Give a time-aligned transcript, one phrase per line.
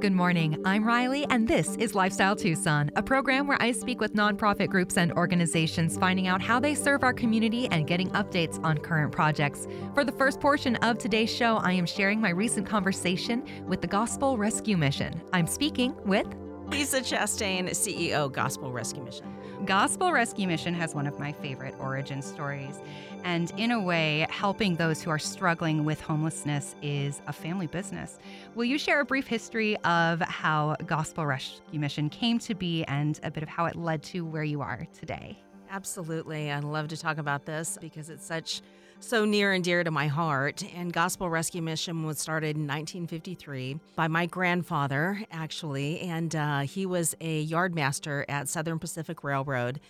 [0.00, 0.62] Good morning.
[0.64, 4.96] I'm Riley, and this is Lifestyle Tucson, a program where I speak with nonprofit groups
[4.96, 9.66] and organizations, finding out how they serve our community and getting updates on current projects.
[9.94, 13.88] For the first portion of today's show, I am sharing my recent conversation with the
[13.88, 15.20] Gospel Rescue Mission.
[15.32, 16.28] I'm speaking with
[16.68, 19.26] Lisa Chastain, CEO, Gospel Rescue Mission.
[19.64, 22.78] Gospel Rescue Mission has one of my favorite origin stories.
[23.24, 28.18] And in a way, helping those who are struggling with homelessness is a family business.
[28.54, 33.18] Will you share a brief history of how Gospel Rescue Mission came to be and
[33.24, 35.36] a bit of how it led to where you are today?
[35.70, 36.52] Absolutely.
[36.52, 38.62] I'd love to talk about this because it's such
[39.00, 40.62] so near and dear to my heart.
[40.74, 46.86] And Gospel Rescue Mission was started in 1953 by my grandfather, actually, and uh, he
[46.86, 49.80] was a yardmaster at Southern Pacific Railroad.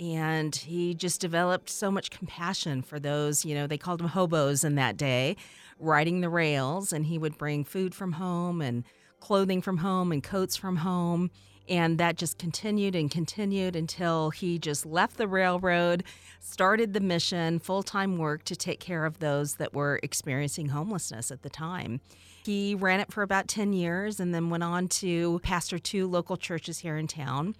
[0.00, 4.64] And he just developed so much compassion for those, you know, they called them hobos
[4.64, 5.36] in that day,
[5.78, 6.92] riding the rails.
[6.92, 8.84] And he would bring food from home and
[9.20, 11.30] clothing from home and coats from home.
[11.68, 16.04] And that just continued and continued until he just left the railroad,
[16.40, 21.30] started the mission, full time work to take care of those that were experiencing homelessness
[21.30, 22.00] at the time.
[22.44, 26.36] He ran it for about 10 years and then went on to pastor two local
[26.36, 27.54] churches here in town.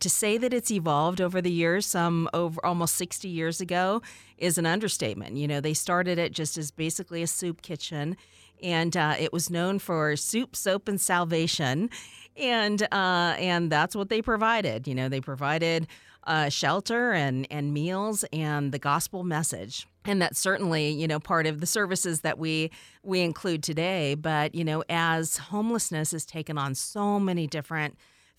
[0.00, 4.02] To say that it's evolved over the years, some over almost 60 years ago,
[4.36, 5.38] is an understatement.
[5.38, 8.18] You know, they started it just as basically a soup kitchen,
[8.62, 11.88] and uh, it was known for soup, soap, and salvation,
[12.38, 14.86] and uh, and that's what they provided.
[14.86, 15.86] You know, they provided
[16.24, 21.46] uh, shelter and and meals and the gospel message and that's certainly you know part
[21.46, 22.68] of the services that we
[23.04, 27.96] we include today but you know as homelessness has taken on so many different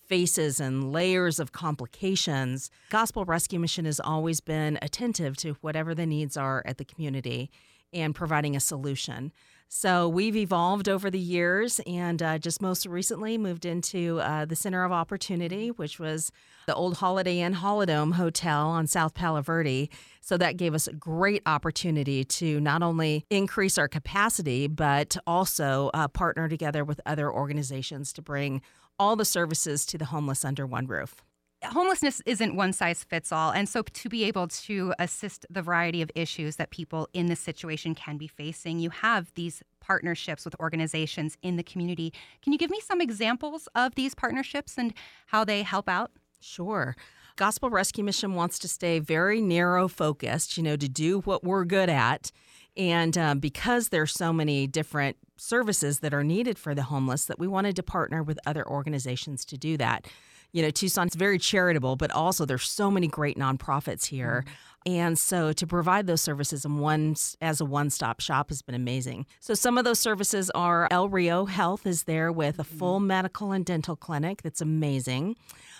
[0.08, 6.06] faces and layers of complications, Gospel Rescue Mission has always been attentive to whatever the
[6.06, 7.52] needs are at the community
[7.94, 9.32] and providing a solution.
[9.70, 14.56] So we've evolved over the years and uh, just most recently moved into uh, the
[14.56, 16.32] Center of Opportunity, which was
[16.68, 19.89] the old Holiday Inn Holidome Hotel on South Palo Verde.
[20.22, 25.92] So that gave us a great opportunity to not only increase our capacity, but also
[25.94, 28.61] uh, partner together with other organizations to bring
[28.98, 31.23] all the services to the homeless under one roof
[31.64, 33.52] homelessness isn't one size fits all.
[33.52, 37.40] And so to be able to assist the variety of issues that people in this
[37.40, 42.14] situation can be facing, you have these partnerships with organizations in the community.
[42.42, 44.94] Can you give me some examples of these partnerships and
[45.28, 46.12] how they help out?
[46.40, 46.95] Sure.
[47.36, 51.66] Gospel Rescue Mission wants to stay very narrow focused, you know, to do what we're
[51.66, 52.32] good at.
[52.76, 57.39] And uh, because there's so many different services that are needed for the homeless, that
[57.39, 60.08] we wanted to partner with other organizations to do that.
[60.52, 64.43] You know, Tucson's very charitable, but also there's so many great nonprofits here.
[64.45, 64.53] Mm-hmm.
[64.85, 69.25] And so to provide those services in one as a one-stop shop has been amazing.
[69.41, 72.77] So some of those services are El Rio Health is there with a mm-hmm.
[72.77, 75.35] full medical and dental clinic that's amazing.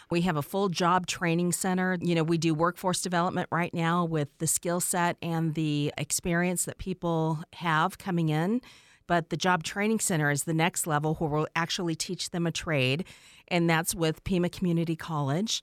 [0.10, 1.98] We have a full job training center.
[2.02, 6.66] You know, we do workforce development right now with the skill set and the experience
[6.66, 8.62] that people have coming in.
[9.08, 12.52] But the job training center is the next level where we'll actually teach them a
[12.52, 13.06] trade,
[13.50, 15.62] and that's with Pima Community College.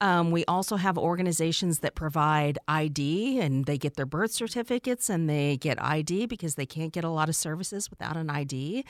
[0.00, 5.30] Um, we also have organizations that provide ID and they get their birth certificates and
[5.30, 8.84] they get ID because they can't get a lot of services without an ID.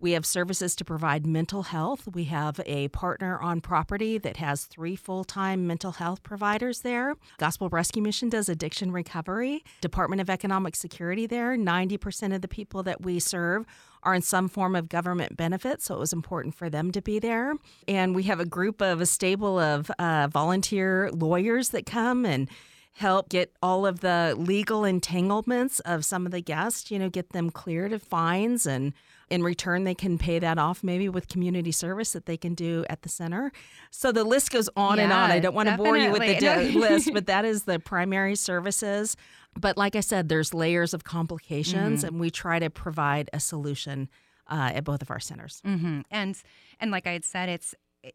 [0.00, 2.08] We have services to provide mental health.
[2.12, 7.14] We have a partner on property that has three full time mental health providers there.
[7.38, 9.64] Gospel Rescue Mission does addiction recovery.
[9.80, 11.56] Department of Economic Security there.
[11.56, 13.64] 90% of the people that we serve
[14.02, 17.18] are in some form of government benefit, so it was important for them to be
[17.18, 17.54] there.
[17.88, 22.50] And we have a group of a stable of uh, volunteer lawyers that come and
[22.96, 27.30] help get all of the legal entanglements of some of the guests, you know, get
[27.30, 28.92] them cleared of fines and
[29.30, 32.84] in return they can pay that off maybe with community service that they can do
[32.88, 33.52] at the center.
[33.90, 35.30] So the list goes on yeah, and on.
[35.30, 39.16] I don't want to bore you with the list, but that is the primary services.
[39.58, 42.08] But like I said, there's layers of complications mm-hmm.
[42.08, 44.08] and we try to provide a solution
[44.48, 45.62] uh, at both of our centers.
[45.64, 46.00] Mm-hmm.
[46.10, 46.42] And
[46.80, 47.74] and like I had said, it's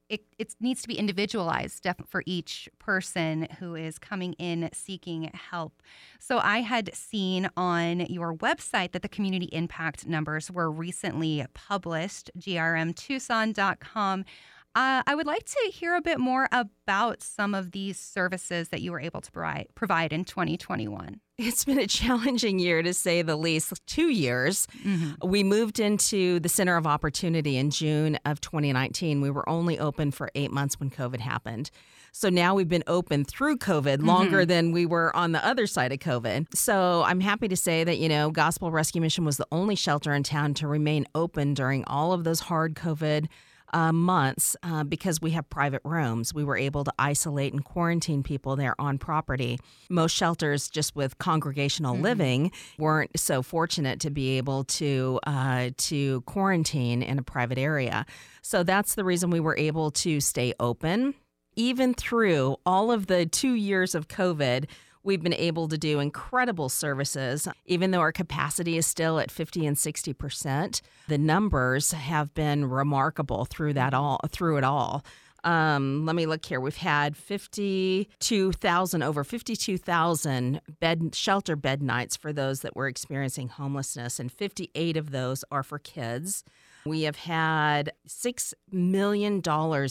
[0.09, 5.81] it, it needs to be individualized for each person who is coming in seeking help.
[6.19, 12.29] So I had seen on your website that the community impact numbers were recently published,
[12.37, 14.25] grmtucson.com.
[14.75, 18.81] Uh, I would like to hear a bit more about some of these services that
[18.81, 21.19] you were able to provide, provide in 2021.
[21.39, 23.73] It's been a challenging year to say the least.
[23.87, 24.67] Two years.
[24.83, 25.27] Mm-hmm.
[25.27, 29.21] We moved into the Center of Opportunity in June of 2019.
[29.21, 31.71] We were only open for eight months when COVID happened.
[32.11, 34.49] So now we've been open through COVID longer mm-hmm.
[34.49, 36.55] than we were on the other side of COVID.
[36.55, 40.13] So I'm happy to say that, you know, Gospel Rescue Mission was the only shelter
[40.13, 43.27] in town to remain open during all of those hard COVID
[43.73, 46.33] uh, months uh, because we have private rooms.
[46.33, 49.59] We were able to isolate and quarantine people there on property.
[49.89, 52.03] Most shelters, just with congregational mm-hmm.
[52.03, 58.05] living, weren't so fortunate to be able to uh, to quarantine in a private area.
[58.41, 61.15] So that's the reason we were able to stay open
[61.55, 64.65] even through all of the two years of COVID
[65.03, 69.65] We've been able to do incredible services, even though our capacity is still at 50
[69.65, 70.81] and 60 percent.
[71.07, 75.03] The numbers have been remarkable through that all through it all.
[75.43, 76.59] Um, let me look here.
[76.59, 84.19] We've had 52,000, over 52,000 bed shelter bed nights for those that were experiencing homelessness,
[84.19, 86.43] and 58 of those are for kids.
[86.85, 89.41] We have had $6 million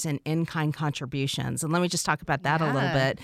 [0.04, 1.62] in in kind contributions.
[1.62, 2.72] And let me just talk about that yeah.
[2.72, 3.20] a little bit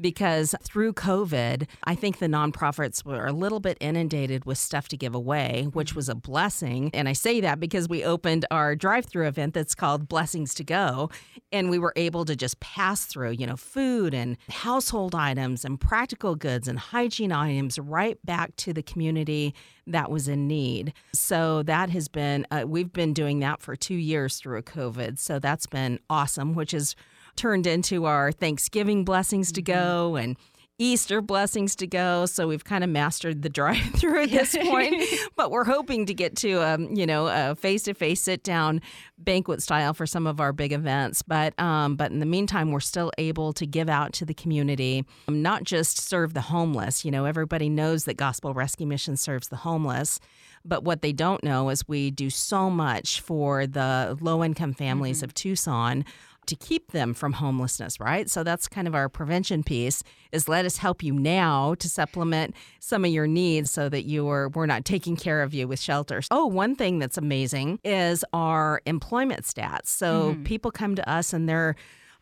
[0.00, 4.96] because through COVID, I think the nonprofits were a little bit inundated with stuff to
[4.96, 6.90] give away, which was a blessing.
[6.94, 10.64] And I say that because we opened our drive through event that's called Blessings to
[10.64, 11.10] Go.
[11.52, 15.80] And we were able to just pass through, you know, food and household items and
[15.80, 19.54] practical goods and hygiene items right back to the community
[19.86, 20.92] that was in need.
[21.14, 25.18] So that has been, uh, we've been doing that for two years through a COVID.
[25.18, 26.94] So that's been awesome, which has
[27.36, 30.24] turned into our Thanksgiving blessings to go mm-hmm.
[30.24, 30.36] and
[30.80, 32.24] Easter blessings to go.
[32.26, 35.02] So we've kind of mastered the drive through at this point,
[35.36, 38.80] but we're hoping to get to um, you know a face to face sit down
[39.18, 41.22] banquet style for some of our big events.
[41.22, 45.04] But um, but in the meantime, we're still able to give out to the community,
[45.26, 47.04] um, not just serve the homeless.
[47.04, 50.20] You know, everybody knows that Gospel Rescue Mission serves the homeless.
[50.64, 55.18] But what they don't know is we do so much for the low income families
[55.18, 55.24] mm-hmm.
[55.24, 56.04] of Tucson
[56.48, 58.28] to keep them from homelessness, right?
[58.28, 60.02] So that's kind of our prevention piece
[60.32, 64.48] is let us help you now to supplement some of your needs so that you're
[64.48, 66.26] we're not taking care of you with shelters.
[66.30, 69.88] Oh, one thing that's amazing is our employment stats.
[69.88, 70.42] So mm-hmm.
[70.44, 71.76] people come to us and they're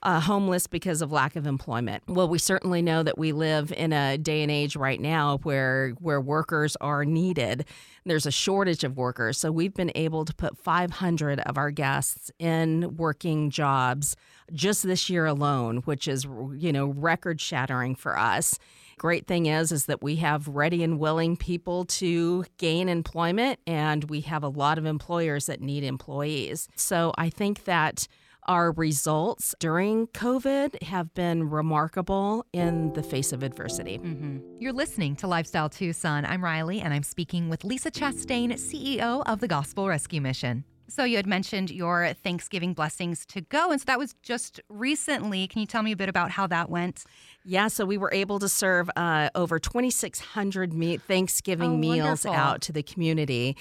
[0.07, 2.01] uh, homeless because of lack of employment.
[2.07, 5.91] Well, we certainly know that we live in a day and age right now where
[5.99, 7.65] where workers are needed.
[8.05, 12.31] There's a shortage of workers, so we've been able to put 500 of our guests
[12.39, 14.15] in working jobs
[14.53, 16.25] just this year alone, which is
[16.55, 18.61] you know record shattering for us.
[18.99, 24.05] Great thing is is that we have ready and willing people to gain employment and
[24.05, 26.69] we have a lot of employers that need employees.
[26.77, 28.07] So I think that
[28.47, 33.99] our results during COVID have been remarkable in the face of adversity.
[33.99, 34.39] Mm-hmm.
[34.59, 36.25] You're listening to Lifestyle Tucson.
[36.25, 40.65] I'm Riley, and I'm speaking with Lisa Chastain, CEO of the Gospel Rescue Mission.
[40.89, 45.49] So you had mentioned your Thanksgiving blessings to go, and so that was just recently.
[45.49, 47.05] Can you tell me a bit about how that went?
[47.45, 52.33] Yeah, so we were able to serve uh, over 2,600 me- Thanksgiving oh, meals wonderful.
[52.33, 53.57] out to the community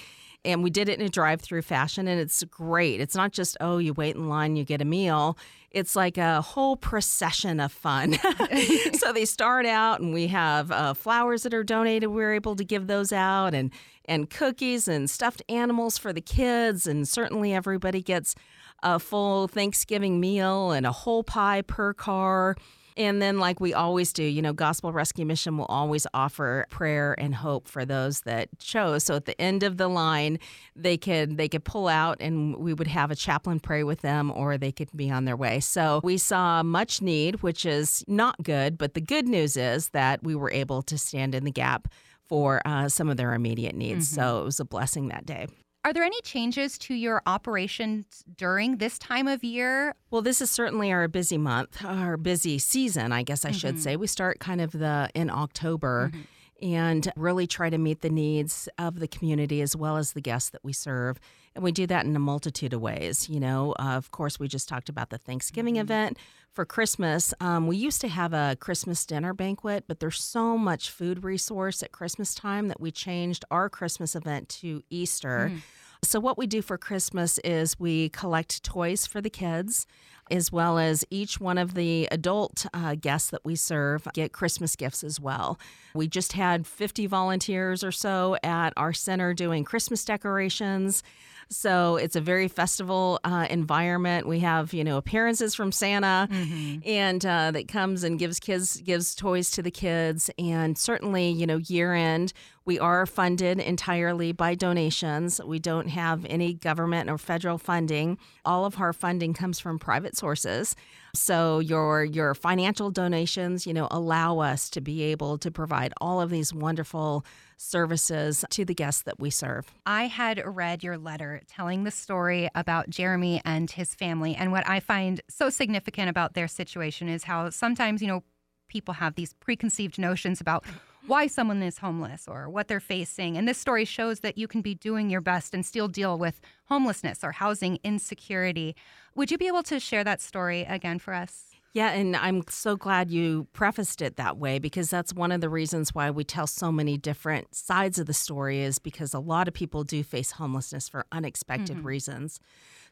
[0.46, 3.00] and we did it in a drive-through fashion and it's great.
[3.00, 5.36] It's not just oh you wait in line you get a meal.
[5.70, 8.16] It's like a whole procession of fun.
[8.94, 12.08] so they start out and we have uh, flowers that are donated.
[12.10, 13.70] We're able to give those out and
[14.06, 18.34] and cookies and stuffed animals for the kids and certainly everybody gets
[18.82, 22.56] a full Thanksgiving meal and a whole pie per car.
[22.96, 27.14] And then, like we always do, you know, Gospel Rescue Mission will always offer prayer
[27.18, 29.04] and hope for those that chose.
[29.04, 30.38] So at the end of the line,
[30.74, 34.32] they could they could pull out, and we would have a chaplain pray with them,
[34.34, 35.60] or they could be on their way.
[35.60, 38.78] So we saw much need, which is not good.
[38.78, 41.88] But the good news is that we were able to stand in the gap
[42.28, 44.06] for uh, some of their immediate needs.
[44.08, 44.20] Mm-hmm.
[44.20, 45.46] So it was a blessing that day.
[45.86, 49.94] Are there any changes to your operations during this time of year?
[50.10, 53.58] Well, this is certainly our busy month, our busy season, I guess I mm-hmm.
[53.58, 53.94] should say.
[53.94, 56.10] We start kind of the in October.
[56.12, 56.22] Mm-hmm
[56.62, 60.48] and really try to meet the needs of the community as well as the guests
[60.48, 61.20] that we serve.
[61.56, 63.28] And we do that in a multitude of ways.
[63.30, 65.82] You know, uh, of course, we just talked about the Thanksgiving mm-hmm.
[65.82, 66.18] event.
[66.52, 70.90] For Christmas, um, we used to have a Christmas dinner banquet, but there's so much
[70.90, 75.48] food resource at Christmas time that we changed our Christmas event to Easter.
[75.50, 75.58] Mm-hmm.
[76.02, 79.86] So, what we do for Christmas is we collect toys for the kids,
[80.30, 84.76] as well as each one of the adult uh, guests that we serve get Christmas
[84.76, 85.58] gifts as well.
[85.94, 91.02] We just had 50 volunteers or so at our center doing Christmas decorations.
[91.48, 94.26] So it's a very festival uh, environment.
[94.26, 96.80] We have you know appearances from Santa, mm-hmm.
[96.84, 101.46] and uh, that comes and gives kids gives toys to the kids, and certainly you
[101.46, 102.32] know year end
[102.66, 105.40] We are funded entirely by donations.
[105.40, 108.18] We don't have any government or federal funding.
[108.44, 110.74] All of our funding comes from private sources.
[111.14, 116.20] So your your financial donations, you know, allow us to be able to provide all
[116.20, 117.24] of these wonderful
[117.56, 119.66] services to the guests that we serve.
[119.84, 124.68] I had read your letter telling the story about Jeremy and his family and what
[124.68, 128.22] I find so significant about their situation is how sometimes, you know,
[128.68, 130.64] people have these preconceived notions about
[131.06, 133.36] why someone is homeless or what they're facing.
[133.36, 136.40] And this story shows that you can be doing your best and still deal with
[136.68, 138.74] homelessness or housing insecurity.
[139.14, 141.45] Would you be able to share that story again for us?
[141.76, 145.50] Yeah, and I'm so glad you prefaced it that way because that's one of the
[145.50, 149.46] reasons why we tell so many different sides of the story is because a lot
[149.46, 151.86] of people do face homelessness for unexpected mm-hmm.
[151.86, 152.40] reasons.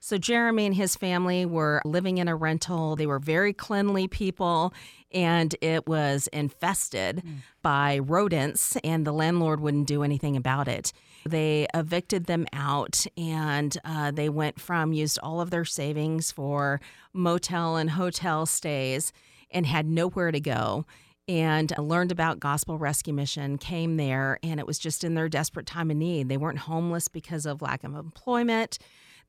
[0.00, 2.94] So Jeremy and his family were living in a rental.
[2.94, 4.74] They were very cleanly people
[5.10, 7.36] and it was infested mm.
[7.62, 10.92] by rodents and the landlord wouldn't do anything about it.
[11.26, 16.80] They evicted them out and uh, they went from used all of their savings for
[17.12, 19.12] motel and hotel stays
[19.50, 20.84] and had nowhere to go
[21.26, 25.66] and learned about Gospel Rescue Mission, came there, and it was just in their desperate
[25.66, 26.28] time of need.
[26.28, 28.78] They weren't homeless because of lack of employment.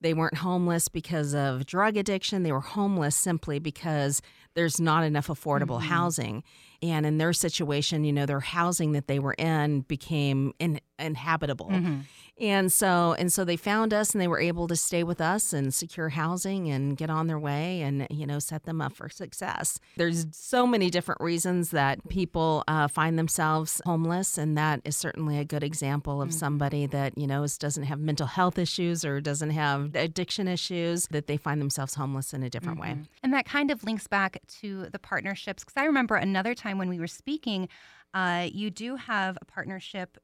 [0.02, 2.44] They weren't homeless because of drug addiction.
[2.44, 4.22] They were homeless simply because
[4.56, 5.90] there's not enough affordable mm-hmm.
[5.90, 6.44] housing.
[6.82, 11.70] And in their situation, you know, their housing that they were in became in, inhabitable.
[11.70, 12.02] Mm-hmm.
[12.38, 15.54] And so and so they found us and they were able to stay with us
[15.54, 19.08] and secure housing and get on their way and you know set them up for
[19.08, 19.80] success.
[19.96, 25.38] There's so many different reasons that people uh, find themselves homeless, and that is certainly
[25.38, 26.38] a good example of mm-hmm.
[26.38, 31.28] somebody that you know doesn't have mental health issues or doesn't have addiction issues that
[31.28, 33.00] they find themselves homeless in a different mm-hmm.
[33.00, 33.08] way.
[33.24, 36.90] And that kind of links back to the partnerships because I remember another time when
[36.90, 37.70] we were speaking.
[38.14, 40.18] Uh, you do have a partnership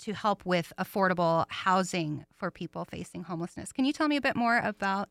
[0.00, 3.72] to help with affordable housing for people facing homelessness.
[3.72, 5.08] Can you tell me a bit more about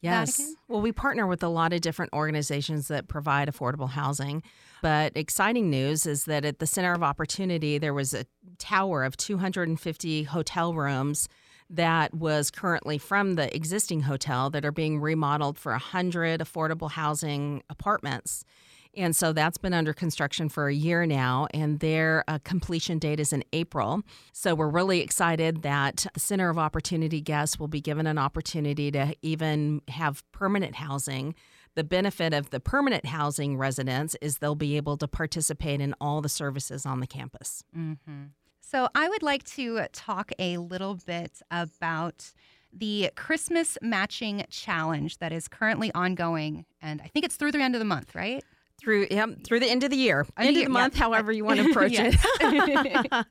[0.00, 0.40] Yes.
[0.68, 4.44] Well, we partner with a lot of different organizations that provide affordable housing.
[4.80, 8.24] But exciting news is that at the Center of Opportunity, there was a
[8.58, 11.28] tower of 250 hotel rooms
[11.70, 17.62] that was currently from the existing hotel that are being remodeled for 100 affordable housing
[17.68, 18.44] apartments.
[18.96, 23.20] And so that's been under construction for a year now, and their uh, completion date
[23.20, 24.02] is in April.
[24.32, 28.90] So we're really excited that the Center of Opportunity guests will be given an opportunity
[28.92, 31.34] to even have permanent housing.
[31.74, 36.20] The benefit of the permanent housing residents is they'll be able to participate in all
[36.20, 37.62] the services on the campus.
[37.76, 38.24] Mm-hmm.
[38.70, 42.34] So I would like to talk a little bit about
[42.70, 46.66] the Christmas matching challenge that is currently ongoing.
[46.82, 48.44] And I think it's through the end of the month, right?
[48.78, 51.02] through yep, through the end of the year, end, of the month, yep.
[51.02, 52.14] however you want to approach it.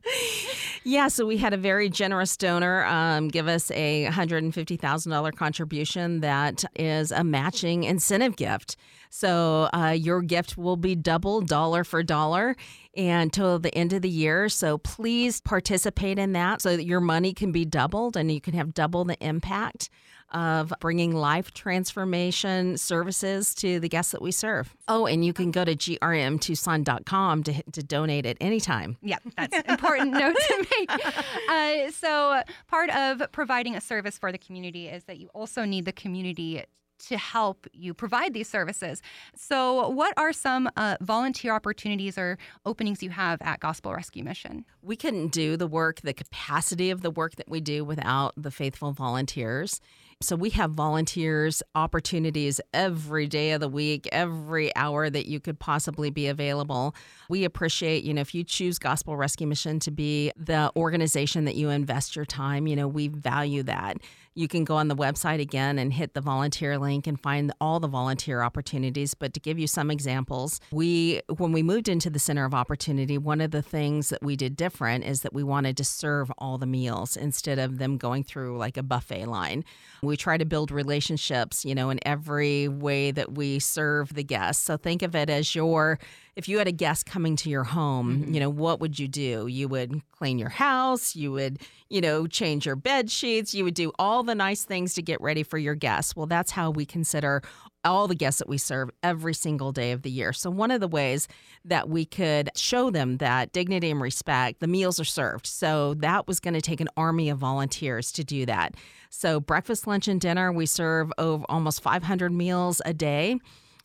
[0.88, 4.78] yeah, so we had a very generous donor um, give us a hundred and fifty
[4.78, 8.78] thousand dollar contribution that is a matching incentive gift.
[9.10, 12.56] So uh, your gift will be double dollar for dollar
[12.96, 14.48] until the end of the year.
[14.48, 18.54] So please participate in that so that your money can be doubled and you can
[18.54, 19.90] have double the impact
[20.32, 24.76] of bringing life transformation services to the guests that we serve.
[24.88, 28.98] Oh, and you can go to grmtucson.com to, to donate at any time.
[29.02, 30.92] Yeah, that's an important note to make.
[31.50, 35.86] Uh, so, part of providing a service for the community is that you also need
[35.86, 36.64] the community
[37.08, 39.02] to help you provide these services.
[39.36, 44.66] So, what are some uh, volunteer opportunities or openings you have at Gospel Rescue Mission?
[44.82, 48.52] We couldn't do the work, the capacity of the work that we do without the
[48.52, 49.80] faithful volunteers.
[50.20, 55.60] So we have volunteers opportunities every day of the week, every hour that you could
[55.60, 56.96] possibly be available.
[57.30, 61.54] We appreciate, you know, if you choose Gospel Rescue Mission to be the organization that
[61.54, 63.98] you invest your time, you know, we value that.
[64.38, 67.80] You can go on the website again and hit the volunteer link and find all
[67.80, 69.16] the volunteer opportunities.
[69.16, 73.18] But to give you some examples, we when we moved into the Center of Opportunity,
[73.18, 76.60] one of the things that we did different is that we wanted to serve all
[76.60, 79.66] the meals instead of them going through like a buffet line.
[80.04, 84.64] We try to build relationships, you know, in every way that we serve the guests.
[84.64, 85.98] So think of it as your
[86.38, 88.34] if you had a guest coming to your home, mm-hmm.
[88.36, 89.48] you know, what would you do?
[89.48, 93.74] You would clean your house, you would, you know, change your bed sheets, you would
[93.74, 96.16] do all the nice things to get ready for your guests.
[96.16, 97.42] Well, that's how we consider
[97.84, 100.32] all the guests that we serve every single day of the year.
[100.32, 101.28] So, one of the ways
[101.66, 105.48] that we could show them that dignity and respect, the meals are served.
[105.48, 108.76] So, that was going to take an army of volunteers to do that.
[109.10, 113.40] So, breakfast, lunch, and dinner, we serve over almost 500 meals a day.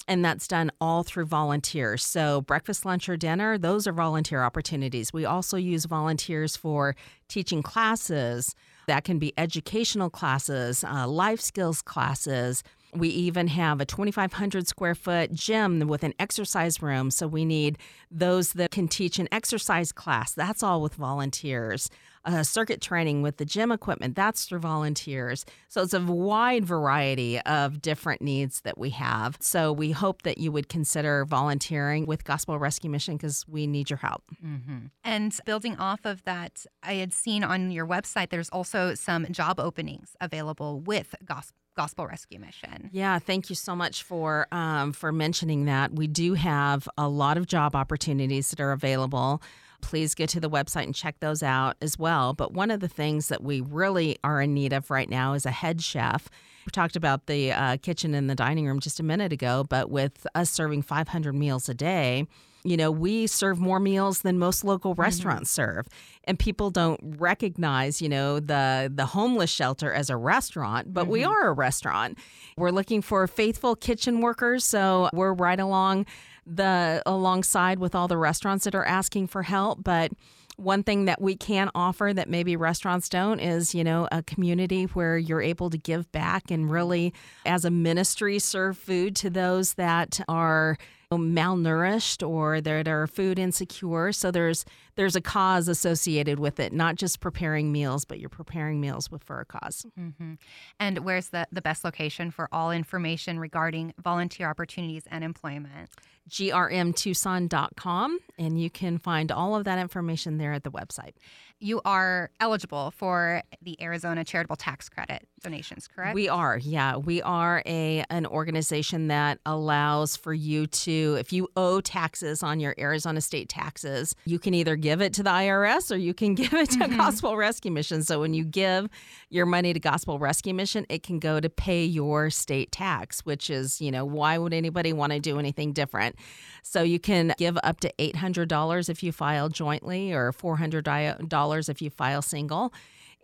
[0.09, 2.05] And that's done all through volunteers.
[2.05, 5.13] So, breakfast, lunch, or dinner, those are volunteer opportunities.
[5.13, 6.97] We also use volunteers for
[7.29, 8.55] teaching classes.
[8.89, 12.63] That can be educational classes, uh, life skills classes.
[12.95, 17.11] We even have a 2,500 square foot gym with an exercise room.
[17.11, 17.79] So we need
[18.11, 20.35] those that can teach an exercise class.
[20.35, 21.89] That's all with volunteers.
[22.25, 25.45] Uh, circuit training with the gym equipment, that's through volunteers.
[25.69, 29.37] So it's a wide variety of different needs that we have.
[29.41, 33.91] So we hope that you would consider volunteering with Gospel Rescue Mission because we need
[33.91, 34.23] your help.
[34.45, 34.87] Mm-hmm.
[35.03, 39.59] And building off of that, I had seen on your website there's also some job
[39.59, 42.91] openings available with Gospel Gospel Rescue Mission.
[42.93, 45.95] Yeah, thank you so much for um, for mentioning that.
[45.95, 49.43] We do have a lot of job opportunities that are available.
[49.83, 52.33] Please get to the website and check those out as well.
[52.33, 55.45] But one of the things that we really are in need of right now is
[55.45, 56.31] a head chef.
[56.65, 59.91] We talked about the uh, kitchen and the dining room just a minute ago, but
[59.91, 62.27] with us serving 500 meals a day,
[62.65, 65.03] you know, we serve more meals than most local mm-hmm.
[65.03, 65.75] restaurants mm-hmm.
[65.75, 65.89] serve.
[66.25, 71.13] And people don't recognize, you know, the the homeless shelter as a restaurant, but mm-hmm.
[71.13, 72.19] we are a restaurant.
[72.57, 76.07] We're looking for faithful kitchen workers, so we're right along
[76.47, 80.13] the alongside with all the restaurants that are asking for help, but
[80.57, 84.85] one thing that we can offer that maybe restaurants don't is, you know, a community
[84.85, 87.13] where you're able to give back and really,
[87.47, 90.77] as a ministry, serve food to those that are
[91.11, 94.13] malnourished or that are food insecure.
[94.13, 98.81] So there's there's a cause associated with it, not just preparing meals, but you're preparing
[98.81, 100.35] meals with for a because mm-hmm.
[100.79, 105.91] And where's the the best location for all information regarding volunteer opportunities and employment?
[106.29, 111.15] grmtucson.com, and you can find all of that information there at the website.
[111.59, 116.15] You are eligible for the Arizona Charitable Tax Credit donations, correct?
[116.15, 116.59] We are.
[116.59, 122.43] Yeah, we are a an organization that allows for you to if you owe taxes
[122.43, 126.15] on your Arizona state taxes, you can either give it to the IRS or you
[126.15, 126.97] can give it to mm-hmm.
[126.97, 128.03] Gospel Rescue Mission.
[128.03, 128.89] So when you give
[129.31, 133.51] your money to Gospel Rescue Mission, it can go to pay your state tax, which
[133.51, 136.17] is, you know, why would anybody want to do anything different?
[136.63, 141.91] So you can give up to $800 if you file jointly or $400 if you
[141.91, 142.73] file single.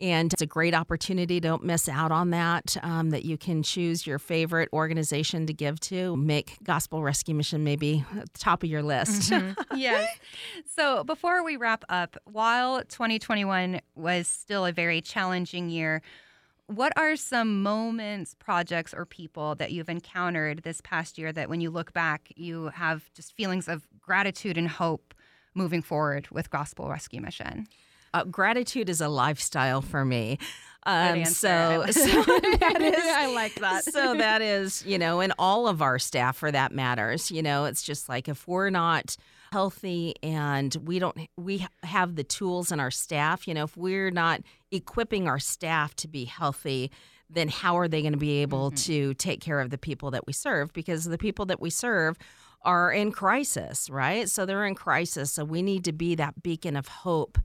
[0.00, 1.40] And it's a great opportunity.
[1.40, 2.76] Don't miss out on that.
[2.82, 6.16] Um, that you can choose your favorite organization to give to.
[6.16, 9.30] Make Gospel Rescue Mission maybe top of your list.
[9.30, 9.76] Mm-hmm.
[9.76, 10.08] yes.
[10.66, 16.02] So before we wrap up, while 2021 was still a very challenging year,
[16.68, 21.60] what are some moments, projects, or people that you've encountered this past year that when
[21.60, 25.14] you look back, you have just feelings of gratitude and hope
[25.54, 27.66] moving forward with Gospel Rescue Mission?
[28.14, 30.38] Uh, gratitude is a lifestyle for me.
[30.84, 33.84] Um, so, so that is, I like that.
[33.84, 37.30] so that is, you know, and all of our staff for that matters.
[37.30, 39.16] You know, it's just like if we're not
[39.52, 44.10] healthy and we don't we have the tools in our staff you know if we're
[44.10, 46.90] not equipping our staff to be healthy
[47.30, 48.76] then how are they going to be able mm-hmm.
[48.76, 52.18] to take care of the people that we serve because the people that we serve
[52.62, 56.76] are in crisis right so they're in crisis so we need to be that beacon
[56.76, 57.38] of hope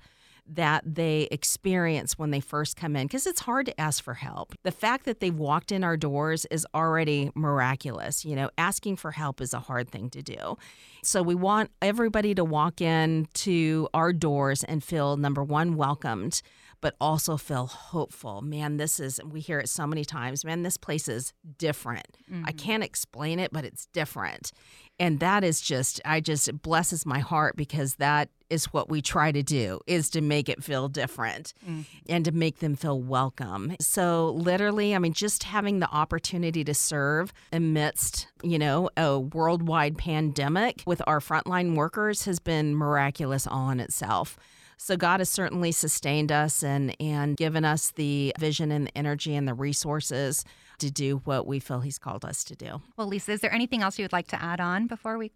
[0.45, 4.53] that they experience when they first come in because it's hard to ask for help.
[4.63, 8.25] The fact that they've walked in our doors is already miraculous.
[8.25, 10.57] You know, asking for help is a hard thing to do.
[11.03, 16.41] So we want everybody to walk in to our doors and feel number one welcomed
[16.83, 18.41] but also feel hopeful.
[18.41, 22.17] Man, this is, we hear it so many times, man, this place is different.
[22.29, 22.43] Mm-hmm.
[22.45, 24.51] I can't explain it, but it's different.
[24.99, 29.31] And that is just, I just blesses my heart because that is what we try
[29.31, 31.83] to do is to make it feel different mm-hmm.
[32.09, 33.77] and to make them feel welcome.
[33.79, 39.97] So literally, I mean just having the opportunity to serve amidst, you know, a worldwide
[39.97, 44.37] pandemic with our frontline workers has been miraculous all in itself.
[44.83, 49.33] So God has certainly sustained us and and given us the vision and the energy
[49.33, 50.43] and the resources
[50.79, 52.81] to do what we feel He's called us to do.
[52.97, 55.31] Well, Lisa, is there anything else you would like to add on before we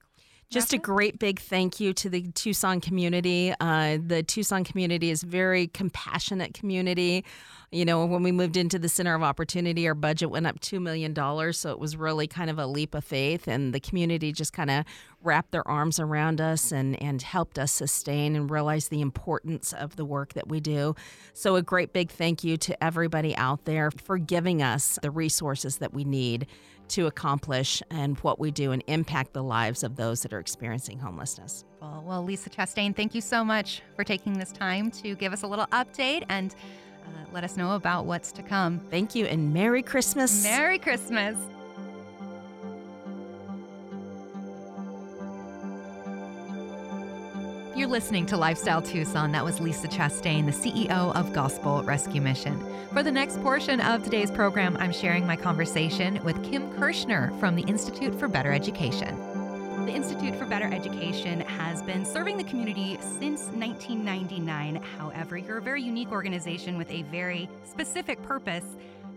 [0.49, 3.53] just a great big thank you to the Tucson community.
[3.59, 7.25] Uh, the Tucson community is very compassionate community.
[7.69, 10.81] You know, when we moved into the Center of Opportunity, our budget went up $2
[10.81, 11.13] million.
[11.53, 13.45] So it was really kind of a leap of faith.
[13.45, 14.85] And the community just kind of
[15.21, 19.97] wrapped their arms around us and, and helped us sustain and realize the importance of
[19.97, 20.95] the work that we do.
[21.33, 25.79] So, a great big thank you to everybody out there for giving us the resources
[25.79, 26.47] that we need
[26.89, 30.99] to accomplish and what we do and impact the lives of those that are experiencing
[30.99, 31.65] homelessness.
[31.81, 35.43] Well, well Lisa Chastain, thank you so much for taking this time to give us
[35.43, 36.55] a little update and
[37.05, 38.79] uh, let us know about what's to come.
[38.79, 40.43] Thank you and Merry Christmas.
[40.43, 41.37] Merry Christmas.
[47.77, 49.31] You're listening to Lifestyle Tucson.
[49.33, 52.59] That was Lisa Chastain, the CEO of Gospel Rescue Mission.
[52.91, 57.55] For the next portion of today's program, I'm sharing my conversation with Kim Kirschner from
[57.55, 59.15] the Institute for Better Education.
[59.85, 64.81] The Institute for Better Education has been serving the community since 1999.
[64.97, 68.65] However, you're a very unique organization with a very specific purpose.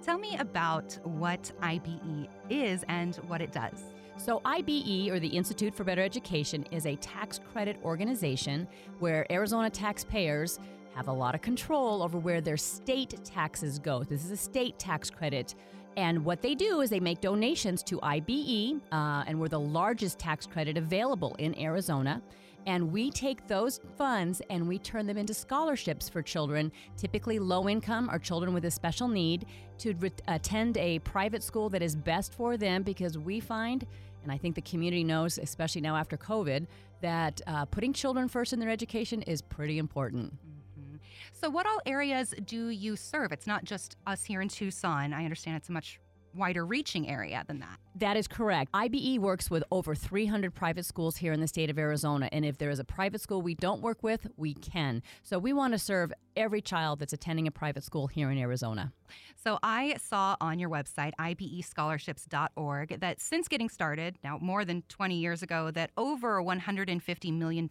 [0.03, 3.85] Tell me about what IBE is and what it does.
[4.23, 9.71] So, IBE, or the Institute for Better Education, is a tax credit organization where Arizona
[9.71, 10.61] taxpayers
[10.95, 14.05] have a lot of control over where their state taxes go.
[14.05, 15.55] This is a state tax credit.
[15.97, 20.19] And what they do is they make donations to IBE, uh, and we're the largest
[20.19, 22.21] tax credit available in Arizona.
[22.67, 27.71] And we take those funds and we turn them into scholarships for children, typically low
[27.71, 29.47] income or children with a special need,
[29.79, 33.87] to re- attend a private school that is best for them because we find
[34.23, 36.67] and I think the community knows, especially now after COVID,
[37.01, 40.33] that uh, putting children first in their education is pretty important.
[40.35, 40.97] Mm-hmm.
[41.33, 43.33] So, what all areas do you serve?
[43.33, 45.13] It's not just us here in Tucson.
[45.13, 46.01] I understand it's a much
[46.35, 47.79] wider reaching area than that.
[47.97, 48.71] That is correct.
[48.73, 52.29] IBE works with over 300 private schools here in the state of Arizona.
[52.33, 55.03] And if there is a private school we don't work with, we can.
[55.23, 58.93] So we want to serve every child that's attending a private school here in Arizona.
[59.37, 65.17] So I saw on your website, ibescholarships.org, that since getting started, now more than 20
[65.17, 67.69] years ago, that over $150 million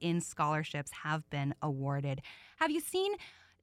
[0.00, 2.20] in scholarships have been awarded.
[2.58, 3.14] Have you seen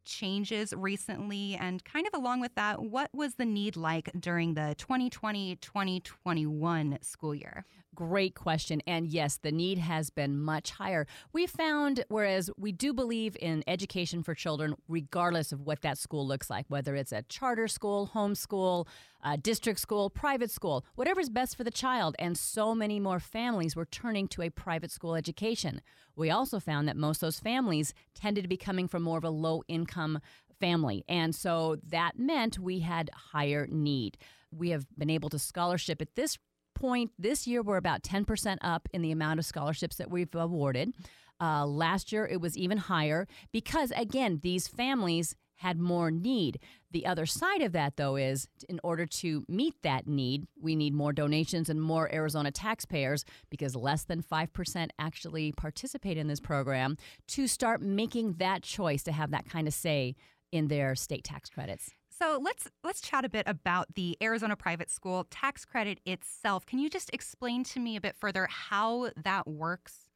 [0.06, 1.56] changes recently?
[1.56, 6.98] And kind of along with that, what was the need like during the 2020 2021
[7.02, 7.66] school year?
[8.00, 8.82] Great question.
[8.88, 11.06] And yes, the need has been much higher.
[11.34, 16.26] We found, whereas we do believe in education for children, regardless of what that school
[16.26, 18.88] looks like, whether it's a charter school, homeschool,
[19.22, 22.16] uh, district school, private school, whatever's best for the child.
[22.20, 25.82] And so many more families were turning to a private school education.
[26.16, 29.26] We also found that most of those families tended to be coming from more of
[29.26, 30.22] a low income
[30.58, 31.04] family.
[31.10, 34.18] And so that meant we had higher need.
[34.56, 36.38] We have been able to scholarship at this
[36.80, 40.94] point this year we're about 10% up in the amount of scholarships that we've awarded.
[41.42, 46.58] Uh, last year it was even higher because again these families had more need.
[46.92, 50.94] The other side of that, though, is in order to meet that need, we need
[50.94, 56.96] more donations and more Arizona taxpayers because less than 5% actually participate in this program
[57.28, 60.16] to start making that choice to have that kind of say
[60.52, 61.92] in their state tax credits.
[62.22, 66.66] So let's let's chat a bit about the Arizona private school tax credit itself.
[66.66, 70.09] Can you just explain to me a bit further how that works?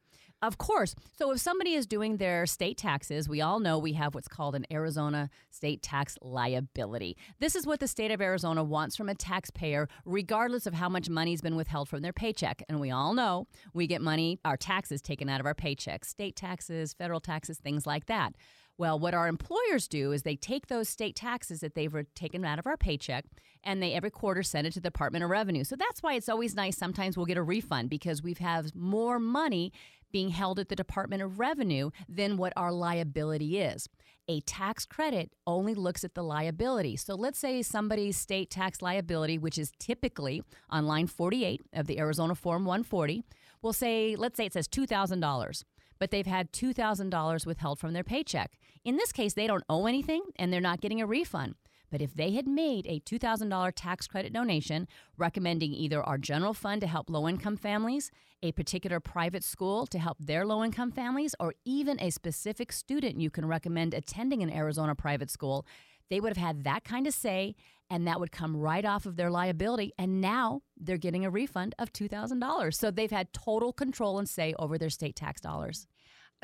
[0.44, 0.94] Of course.
[1.16, 4.54] So if somebody is doing their state taxes, we all know we have what's called
[4.54, 7.16] an Arizona state tax liability.
[7.40, 11.08] This is what the state of Arizona wants from a taxpayer, regardless of how much
[11.08, 12.62] money's been withheld from their paycheck.
[12.68, 16.36] And we all know we get money, our taxes taken out of our paychecks, state
[16.36, 18.34] taxes, federal taxes, things like that.
[18.76, 22.58] Well, what our employers do is they take those state taxes that they've taken out
[22.58, 23.24] of our paycheck
[23.62, 25.64] and they every quarter send it to the Department of Revenue.
[25.64, 26.76] So that's why it's always nice.
[26.76, 29.72] Sometimes we'll get a refund because we have more money
[30.14, 33.88] being held at the Department of Revenue than what our liability is.
[34.28, 36.96] A tax credit only looks at the liability.
[36.96, 41.98] So let's say somebody's state tax liability, which is typically on line 48 of the
[41.98, 43.24] Arizona Form 140,
[43.60, 45.64] will say, let's say it says $2,000
[46.00, 48.58] but they've had $2,000 withheld from their paycheck.
[48.84, 51.54] In this case, they don't owe anything and they're not getting a refund.
[51.94, 56.80] But if they had made a $2,000 tax credit donation recommending either our general fund
[56.80, 58.10] to help low income families,
[58.42, 63.20] a particular private school to help their low income families, or even a specific student
[63.20, 65.64] you can recommend attending an Arizona private school,
[66.10, 67.54] they would have had that kind of say
[67.88, 69.92] and that would come right off of their liability.
[69.96, 72.74] And now they're getting a refund of $2,000.
[72.74, 75.86] So they've had total control and say over their state tax dollars.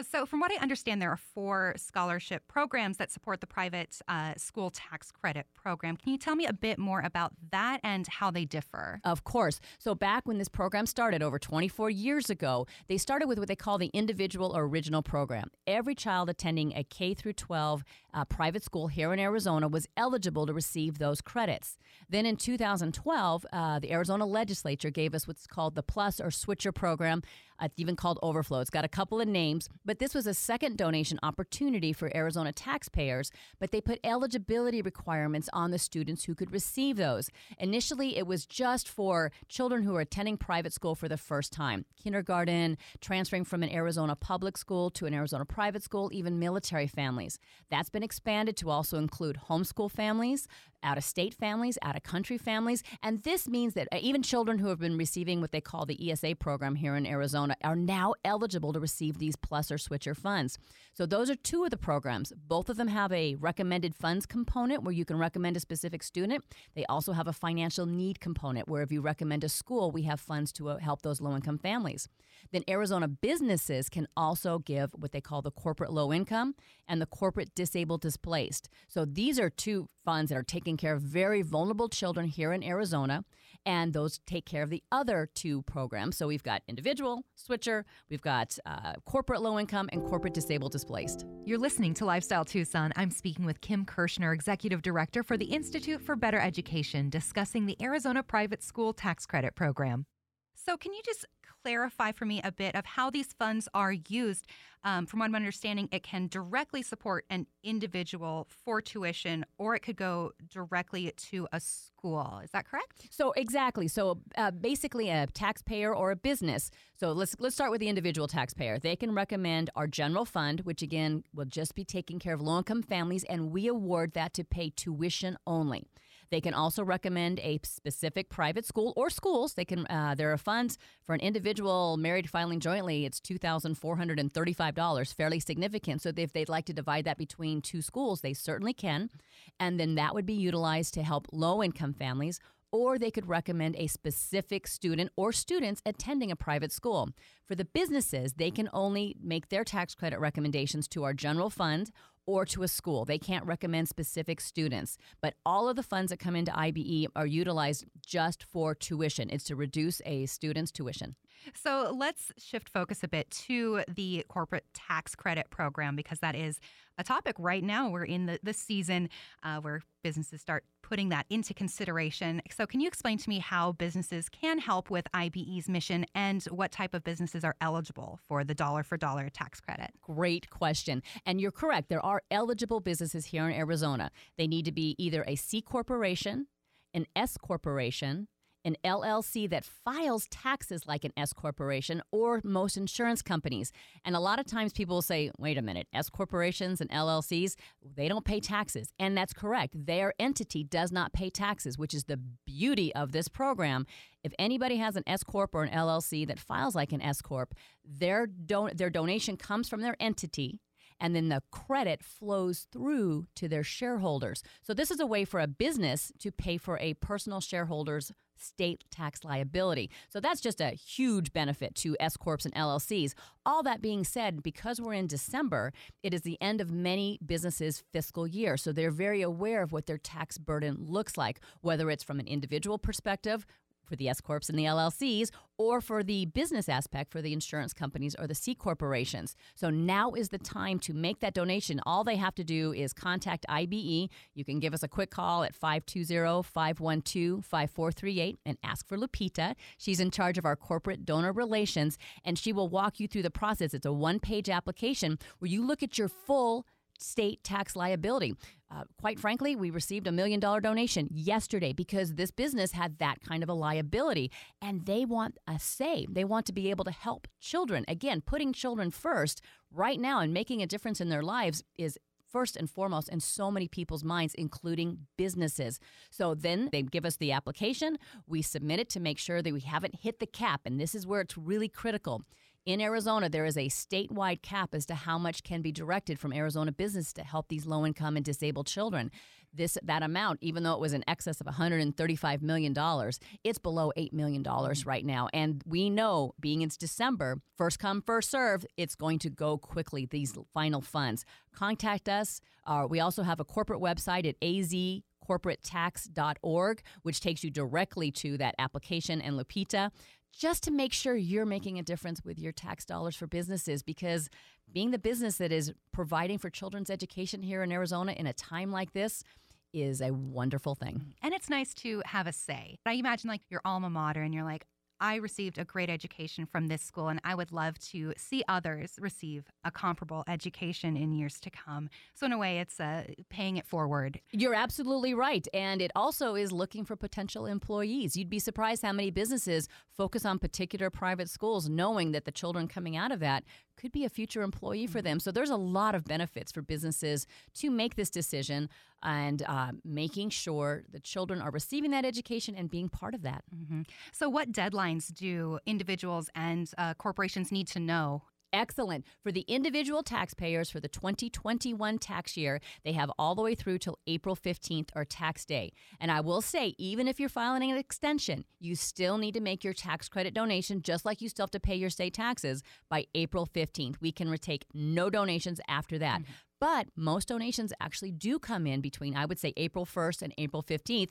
[0.03, 4.35] So, from what I understand, there are four scholarship programs that support the private uh,
[4.37, 5.97] school tax credit program.
[5.97, 9.01] Can you tell me a bit more about that and how they differ?
[9.05, 9.61] Of course.
[9.79, 13.57] So, back when this program started over 24 years ago, they started with what they
[13.57, 15.51] call the individual or original program.
[15.67, 20.47] Every child attending a K through 12 uh, private school here in Arizona was eligible
[20.47, 21.77] to receive those credits.
[22.09, 26.73] Then in 2012, uh, the Arizona legislature gave us what's called the Plus or Switcher
[26.73, 27.23] program.
[27.61, 28.61] It's even called Overflow.
[28.61, 32.53] It's got a couple of names, but this was a second donation opportunity for Arizona
[32.53, 37.31] taxpayers, but they put eligibility requirements on the students who could receive those.
[37.59, 41.85] Initially, it was just for children who are attending private school for the first time
[42.03, 47.39] kindergarten, transferring from an Arizona public school to an Arizona private school, even military families.
[47.71, 50.49] That's been expanded to also include homeschool families,
[50.83, 52.83] out of state families, out of country families.
[53.03, 56.11] And this means that uh, even children who have been receiving what they call the
[56.11, 60.59] ESA program here in Arizona are now eligible to receive these plus or switcher funds.
[60.93, 62.33] So those are two of the programs.
[62.47, 66.45] Both of them have a recommended funds component where you can recommend a specific student.
[66.75, 70.21] They also have a financial need component where if you recommend a school, we have
[70.21, 72.09] funds to uh, help those low income families.
[72.53, 76.55] Then Arizona businesses can also give what they call the corporate low income
[76.89, 78.69] and the corporate disabled displaced.
[78.89, 82.63] So these are two funds that are taking care of very vulnerable children here in
[82.63, 83.25] Arizona,
[83.67, 86.17] and those take care of the other two programs.
[86.17, 91.27] So we've got individual, switcher, we've got uh, corporate low income, and corporate disabled displaced.
[91.45, 92.93] You're listening to Lifestyle Tucson.
[92.97, 97.77] I'm speaking with Kim Kirschner, Executive Director for the Institute for Better Education, discussing the
[97.83, 100.07] Arizona Private School Tax Credit Program.
[100.55, 101.25] So, can you just
[101.63, 104.47] clarify for me a bit of how these funds are used?
[104.83, 109.81] Um, from what I'm understanding, it can directly support an individual for tuition, or it
[109.81, 112.41] could go directly to a school.
[112.43, 113.09] Is that correct?
[113.11, 113.89] So exactly.
[113.89, 116.71] So uh, basically, a taxpayer or a business.
[116.99, 118.79] So let's let's start with the individual taxpayer.
[118.79, 122.83] They can recommend our general fund, which again will just be taking care of low-income
[122.83, 125.85] families, and we award that to pay tuition only.
[126.31, 129.55] They can also recommend a specific private school or schools.
[129.55, 129.87] They can.
[129.87, 133.05] Uh, there are funds for an individual married filing jointly.
[133.05, 136.03] It's two thousand four hundred and thirty-five dollars, fairly significant.
[136.03, 139.11] So if they'd like to divide that between two schools, they certainly can,
[139.59, 142.41] and then that would be utilized to help low-income families
[142.73, 147.11] or they could recommend a specific student or students attending a private school.
[147.45, 151.91] For the businesses, they can only make their tax credit recommendations to our general fund
[152.27, 153.05] or to a school.
[153.05, 157.27] They can't recommend specific students, but all of the funds that come into IBE are
[157.27, 159.31] utilized just for tuition.
[159.31, 161.17] It's to reduce a student's tuition.
[161.55, 166.61] So let's shift focus a bit to the corporate tax credit program because that is
[166.99, 167.89] a topic right now.
[167.89, 169.09] We're in the, the season
[169.43, 172.43] uh, where businesses start putting that into consideration.
[172.51, 176.73] So, can you explain to me how businesses can help with IBE's mission and what
[176.73, 179.93] type of businesses are eligible for the dollar for dollar tax credit?
[180.03, 181.03] Great question.
[181.25, 181.89] And you're correct.
[181.89, 184.11] There are eligible businesses here in Arizona.
[184.37, 186.49] They need to be either a C corporation,
[186.93, 188.29] an S corporation,
[188.65, 193.73] an LLC that files taxes like an S corporation or most insurance companies.
[194.05, 197.57] And a lot of times people will say, wait a minute, S corporations and LLCs,
[197.83, 198.93] they don't pay taxes.
[198.99, 199.75] And that's correct.
[199.87, 203.87] Their entity does not pay taxes, which is the beauty of this program.
[204.23, 207.55] If anybody has an S corp or an LLC that files like an S corp,
[207.85, 210.61] their don- their donation comes from their entity
[211.01, 214.43] and then the credit flows through to their shareholders.
[214.63, 218.85] So this is a way for a business to pay for a personal shareholder's state
[218.91, 219.91] tax liability.
[220.09, 223.15] So that's just a huge benefit to S corps and LLCs.
[223.45, 225.73] All that being said, because we're in December,
[226.03, 229.87] it is the end of many businesses' fiscal year, so they're very aware of what
[229.87, 233.47] their tax burden looks like, whether it's from an individual perspective,
[233.91, 237.75] for the S corps and the LLCs, or for the business aspect for the insurance
[237.75, 239.37] companies or the C corporations.
[239.55, 241.79] So now is the time to make that donation.
[241.85, 244.09] All they have to do is contact IBE.
[244.35, 249.55] You can give us a quick call at 520-512-5438 and ask for Lupita.
[249.77, 253.31] She's in charge of our corporate donor relations and she will walk you through the
[253.31, 253.75] process.
[253.75, 256.65] It's a one-page application where you look at your full
[257.01, 258.35] state tax liability.
[258.71, 263.21] Uh, quite frankly, we received a million dollar donation yesterday because this business had that
[263.21, 264.31] kind of a liability
[264.63, 266.07] and they want a say.
[266.09, 267.85] They want to be able to help children.
[267.89, 271.99] Again, putting children first right now and making a difference in their lives is
[272.31, 275.81] first and foremost in so many people's minds, including businesses.
[276.11, 279.61] So then they give us the application, we submit it to make sure that we
[279.61, 280.61] haven't hit the cap.
[280.65, 282.23] And this is where it's really critical.
[282.67, 286.33] In Arizona, there is a statewide cap as to how much can be directed from
[286.33, 289.11] Arizona business to help these low income and disabled children.
[289.53, 293.93] This that amount, even though it was in excess of 135 million dollars, it's below
[293.97, 295.29] eight million dollars right now.
[295.33, 300.07] And we know, being it's December, first come first serve, it's going to go quickly.
[300.07, 301.25] These final funds.
[301.53, 302.41] Contact us.
[302.67, 308.37] Uh, we also have a corporate website at az corporatetax.org, which takes you directly to
[308.39, 309.91] that application and Lupita
[310.33, 314.29] just to make sure you're making a difference with your tax dollars for businesses because
[314.73, 318.71] being the business that is providing for children's education here in Arizona in a time
[318.71, 319.25] like this
[319.73, 321.15] is a wonderful thing.
[321.23, 322.79] And it's nice to have a say.
[322.87, 324.67] I imagine like your alma mater and you're like,
[325.01, 328.97] I received a great education from this school, and I would love to see others
[329.01, 331.89] receive a comparable education in years to come.
[332.15, 334.21] So, in a way, it's uh, paying it forward.
[334.31, 335.47] You're absolutely right.
[335.55, 338.17] And it also is looking for potential employees.
[338.17, 342.69] You'd be surprised how many businesses focus on particular private schools, knowing that the children
[342.69, 343.45] coming out of that
[343.77, 345.19] could be a future employee for them.
[345.19, 348.69] So, there's a lot of benefits for businesses to make this decision.
[349.03, 353.45] And uh, making sure the children are receiving that education and being part of that.
[353.55, 353.83] Mm-hmm.
[354.13, 359.05] So, what deadlines do individuals and uh, corporations need to know Excellent.
[359.23, 363.79] For the individual taxpayers for the 2021 tax year, they have all the way through
[363.79, 365.73] till April 15th or tax day.
[366.01, 369.63] And I will say, even if you're filing an extension, you still need to make
[369.63, 373.07] your tax credit donation, just like you still have to pay your state taxes by
[373.15, 373.97] April 15th.
[374.01, 376.23] We can retake no donations after that.
[376.23, 376.33] Mm-hmm.
[376.61, 380.63] But most donations actually do come in between, I would say, April 1st and April
[380.63, 381.11] 15th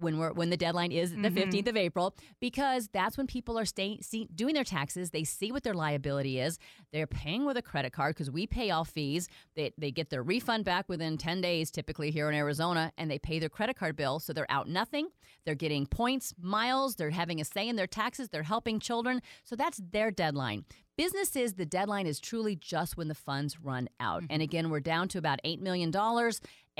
[0.00, 1.38] when we're when the deadline is the mm-hmm.
[1.38, 5.52] 15th of April because that's when people are staying see, doing their taxes they see
[5.52, 6.58] what their liability is
[6.92, 10.22] they're paying with a credit card because we pay all fees they, they get their
[10.22, 13.96] refund back within 10 days typically here in Arizona and they pay their credit card
[13.96, 15.08] bill so they're out nothing
[15.44, 19.56] they're getting points miles they're having a say in their taxes they're helping children so
[19.56, 20.64] that's their deadline
[21.00, 24.22] businesses, the deadline is truly just when the funds run out.
[24.22, 24.32] Mm-hmm.
[24.34, 25.90] And again, we're down to about $8 million.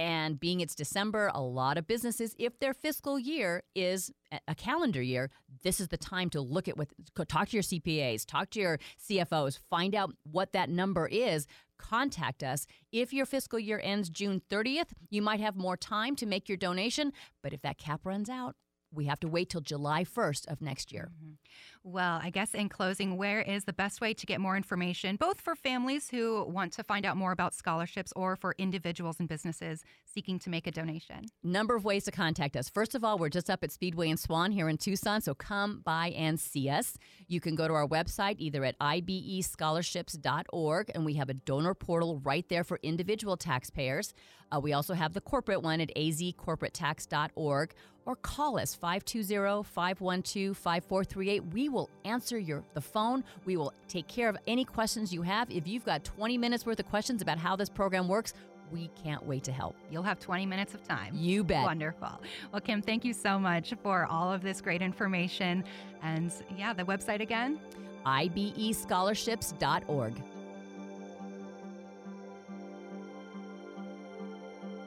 [0.01, 4.11] And being it's December, a lot of businesses, if their fiscal year is
[4.49, 5.31] a calendar year,
[5.63, 6.89] this is the time to look at what,
[7.29, 11.47] talk to your CPAs, talk to your CFOs, find out what that number is.
[11.77, 12.67] Contact us.
[12.91, 16.57] If your fiscal year ends June 30th, you might have more time to make your
[16.57, 17.13] donation.
[17.43, 18.57] But if that cap runs out,
[18.93, 21.11] we have to wait till July 1st of next year.
[21.17, 21.35] Mm-hmm.
[21.83, 25.41] Well, I guess in closing, where is the best way to get more information, both
[25.41, 29.83] for families who want to find out more about scholarships or for individuals and businesses
[30.05, 31.25] seeking to make a donation?
[31.43, 32.69] Number of ways to contact us.
[32.69, 35.81] First of all, we're just up at Speedway and Swan here in Tucson, so come
[35.83, 36.99] by and see us.
[37.29, 42.21] You can go to our website either at ibescholarships.org, and we have a donor portal
[42.23, 44.13] right there for individual taxpayers.
[44.53, 47.75] Uh, we also have the corporate one at azcorporatetax.org
[48.11, 51.53] or call us 520-512-5438.
[51.53, 53.23] We will answer your the phone.
[53.45, 55.49] We will take care of any questions you have.
[55.51, 58.35] If you've got 20 minutes worth of questions about how this program works,
[58.73, 59.77] we can't wait to help.
[59.91, 61.15] You'll have 20 minutes of time.
[61.17, 61.63] You bet.
[61.65, 62.21] Wonderful.
[62.53, 65.63] Well, Kim, thank you so much for all of this great information.
[66.03, 67.61] And yeah, the website again?
[68.07, 70.23] ibescholarships.org.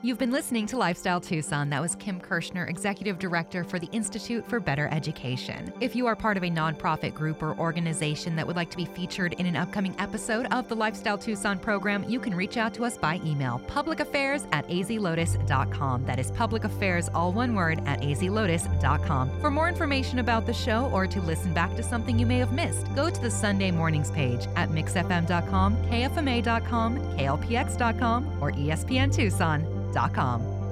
[0.06, 1.70] You've been listening to Lifestyle Tucson.
[1.70, 5.72] That was Kim Kirschner, Executive Director for the Institute for Better Education.
[5.80, 8.84] If you are part of a nonprofit group or organization that would like to be
[8.84, 12.84] featured in an upcoming episode of the Lifestyle Tucson program, you can reach out to
[12.84, 16.06] us by email publicaffairs at azlotus.com.
[16.06, 19.39] That is public affairs, all one word, at azlotus.com.
[19.39, 22.52] For more information about the show or to listen back to something you may have
[22.52, 30.62] missed, go to the Sunday mornings page at mixfm.com, kfma.com, klpx.com, or espntucson.com Inc.com.